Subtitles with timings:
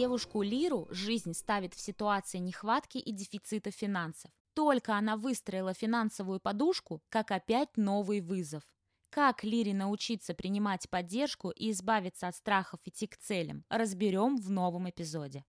[0.00, 4.30] девушку Лиру жизнь ставит в ситуации нехватки и дефицита финансов.
[4.54, 8.62] Только она выстроила финансовую подушку, как опять новый вызов.
[9.10, 14.88] Как Лире научиться принимать поддержку и избавиться от страхов идти к целям, разберем в новом
[14.88, 15.44] эпизоде.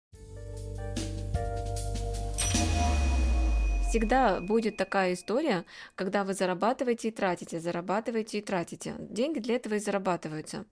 [3.88, 5.64] Всегда будет такая история,
[5.96, 8.96] когда вы зарабатываете и тратите, зарабатываете и тратите.
[9.00, 10.66] Деньги для этого и зарабатываются.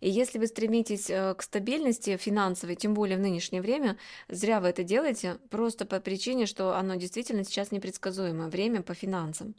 [0.00, 4.68] И если вы стремитесь э, к стабильности финансовой, тем более в нынешнее время, зря вы
[4.68, 9.54] это делаете, просто по причине, что оно действительно сейчас непредсказуемое время по финансам.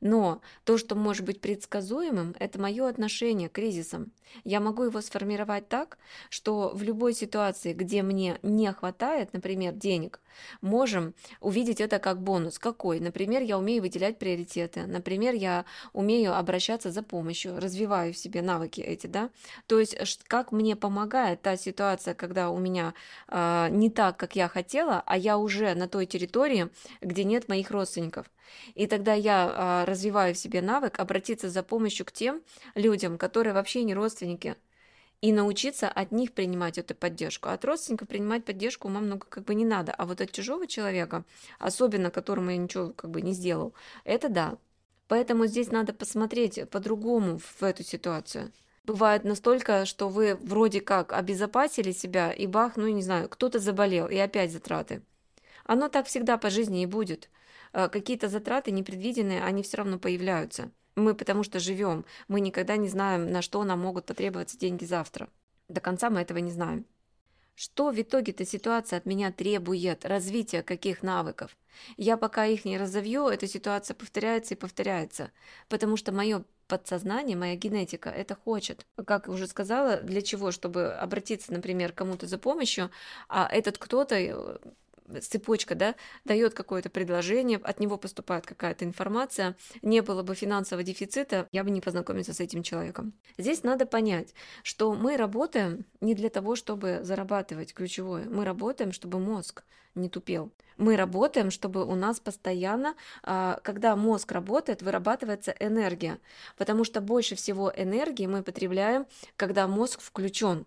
[0.00, 4.12] Но то, что может быть предсказуемым, это мое отношение к кризисам.
[4.44, 5.98] Я могу его сформировать так,
[6.30, 10.20] что в любой ситуации, где мне не хватает, например, денег,
[10.60, 12.58] можем увидеть это как бонус.
[12.58, 13.00] Какой?
[13.00, 14.86] Например, я умею выделять приоритеты.
[14.86, 19.30] Например, я умею обращаться за помощью, развиваю в себе навыки эти, да.
[19.66, 22.94] То есть как мне помогает та ситуация, когда у меня
[23.28, 26.68] э, не так, как я хотела, а я уже на той территории,
[27.00, 28.26] где нет моих родственников.
[28.74, 32.42] И тогда я э, развиваю в себе навык обратиться за помощью к тем
[32.74, 34.56] людям, которые вообще не родственники,
[35.20, 37.48] и научиться от них принимать эту поддержку.
[37.50, 41.24] От родственников принимать поддержку ума много как бы не надо, а вот от чужого человека,
[41.58, 44.56] особенно которому я ничего как бы не сделал, это да.
[45.08, 48.52] Поэтому здесь надо посмотреть по-другому в эту ситуацию.
[48.84, 54.08] Бывает настолько, что вы вроде как обезопасили себя, и бах, ну не знаю, кто-то заболел,
[54.08, 55.02] и опять затраты.
[55.64, 57.28] Оно так всегда по жизни и будет.
[57.72, 60.70] Э, какие-то затраты непредвиденные, они все равно появляются.
[60.96, 65.28] Мы потому что живем, мы никогда не знаем, на что нам могут потребоваться деньги завтра.
[65.68, 66.84] До конца мы этого не знаем.
[67.54, 70.06] Что в итоге-то ситуация от меня требует?
[70.06, 71.56] Развития каких навыков?
[71.96, 75.30] Я пока их не разовью, эта ситуация повторяется и повторяется,
[75.68, 78.86] потому что мое подсознание, моя генетика это хочет.
[79.04, 80.52] Как уже сказала, для чего?
[80.52, 82.90] Чтобы обратиться, например, кому-то за помощью,
[83.28, 84.58] а этот кто-то э,
[85.20, 85.94] цепочка, да,
[86.24, 91.70] дает какое-то предложение, от него поступает какая-то информация, не было бы финансового дефицита, я бы
[91.70, 93.12] не познакомился с этим человеком.
[93.38, 99.18] Здесь надо понять, что мы работаем не для того, чтобы зарабатывать ключевое, мы работаем, чтобы
[99.18, 100.52] мозг не тупел.
[100.76, 106.18] Мы работаем, чтобы у нас постоянно, а, когда мозг работает, вырабатывается энергия,
[106.56, 109.06] потому что больше всего энергии мы потребляем,
[109.36, 110.66] когда мозг включен.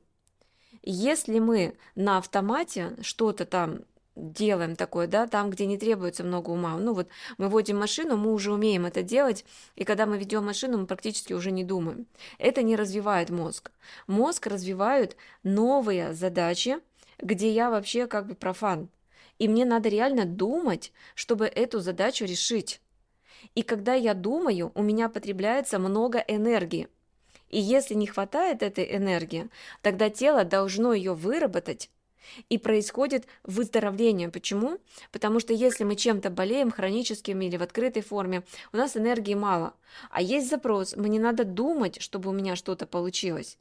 [0.84, 3.80] Если мы на автомате что-то там
[4.16, 6.78] делаем такое, да, там, где не требуется много ума.
[6.78, 7.08] Ну вот
[7.38, 11.34] мы водим машину, мы уже умеем это делать, и когда мы ведем машину, мы практически
[11.34, 12.06] уже не думаем.
[12.38, 13.72] Это не развивает мозг.
[14.08, 16.80] Мозг развивают новые задачи,
[17.20, 18.90] где я вообще как бы профан.
[19.40, 22.82] И мне надо реально думать, чтобы эту задачу решить.
[23.56, 26.88] И когда я думаю, у меня потребляется много энергии.
[27.50, 29.50] И если не хватает этой энергии,
[29.82, 31.90] тогда тело должно ее выработать
[32.50, 34.30] и происходит выздоровление.
[34.30, 34.78] Почему?
[35.12, 39.74] Потому что если мы чем-то болеем, хроническим или в открытой форме, у нас энергии мало.
[40.10, 43.58] А есть запрос, мне надо думать, чтобы у меня что-то получилось.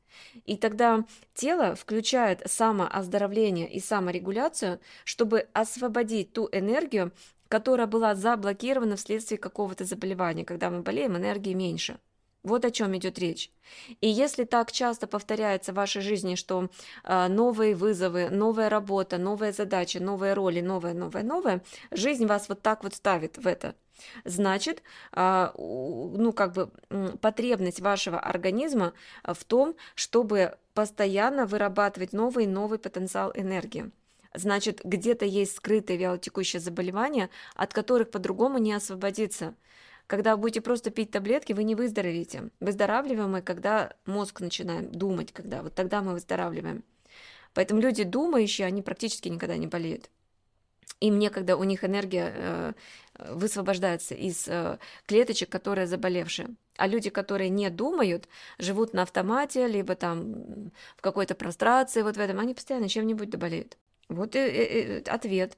[0.46, 7.12] И тогда тело включает самооздоровление и саморегуляцию, чтобы освободить ту энергию,
[7.48, 10.44] которая была заблокирована вследствие какого-то заболевания.
[10.44, 11.98] Когда мы болеем, энергии меньше.
[12.42, 13.52] Вот о чем идет речь.
[14.00, 16.70] И если так часто повторяется в вашей жизни, что
[17.04, 22.60] э, новые вызовы, новая работа, новые задачи, новые роли, новое, новое, новое, жизнь вас вот
[22.60, 23.76] так вот ставит в это.
[24.24, 24.82] Значит,
[25.12, 26.70] э, ну как бы
[27.20, 28.92] потребность вашего организма
[29.22, 33.92] в том, чтобы постоянно вырабатывать новый и новый потенциал энергии.
[34.34, 39.54] Значит, где-то есть скрытые вялотекущие заболевания, от которых по-другому не освободиться.
[40.12, 42.50] Когда будете просто пить таблетки, вы не выздоровеете.
[42.60, 46.84] Выздоравливаем мы, когда мозг начинаем думать, когда вот тогда мы выздоравливаем.
[47.54, 50.10] Поэтому люди думающие, они практически никогда не болеют.
[51.00, 52.72] Им некогда, у них энергия э,
[53.30, 56.56] высвобождается из э, клеточек, которые заболевшие.
[56.76, 62.20] А люди, которые не думают, живут на автомате, либо там в какой-то прострации, вот в
[62.20, 63.78] этом, они постоянно чем-нибудь доболеют.
[64.10, 65.56] Вот и, и ответ.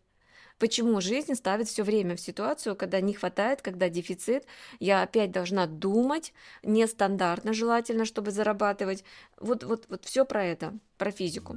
[0.59, 4.47] Почему жизнь ставит все время в ситуацию, когда не хватает, когда дефицит,
[4.79, 9.05] я опять должна думать, нестандартно желательно, чтобы зарабатывать.
[9.41, 11.57] Вот, вот, вот все про это, про физику.